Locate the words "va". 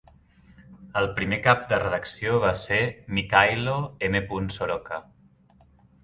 2.43-2.53